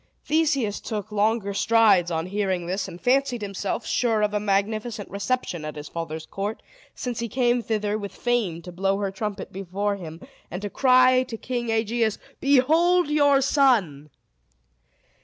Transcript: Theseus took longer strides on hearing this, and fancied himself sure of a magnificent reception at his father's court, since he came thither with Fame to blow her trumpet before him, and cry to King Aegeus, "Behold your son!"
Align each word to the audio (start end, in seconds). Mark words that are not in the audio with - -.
Theseus 0.25 0.79
took 0.81 1.11
longer 1.11 1.53
strides 1.53 2.09
on 2.09 2.25
hearing 2.25 2.65
this, 2.65 2.87
and 2.87 2.99
fancied 2.99 3.43
himself 3.43 3.85
sure 3.85 4.23
of 4.23 4.33
a 4.33 4.39
magnificent 4.39 5.07
reception 5.11 5.63
at 5.63 5.75
his 5.75 5.89
father's 5.89 6.25
court, 6.25 6.63
since 6.95 7.19
he 7.19 7.29
came 7.29 7.61
thither 7.61 7.99
with 7.99 8.11
Fame 8.15 8.63
to 8.63 8.71
blow 8.71 8.97
her 8.97 9.11
trumpet 9.11 9.53
before 9.53 9.97
him, 9.97 10.19
and 10.49 10.73
cry 10.73 11.21
to 11.21 11.37
King 11.37 11.69
Aegeus, 11.69 12.17
"Behold 12.39 13.09
your 13.11 13.41
son!" 13.41 14.09